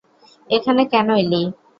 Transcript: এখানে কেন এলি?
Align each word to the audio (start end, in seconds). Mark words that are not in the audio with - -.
এখানে 0.49 0.81
কেন 0.93 1.07
এলি? 1.21 1.41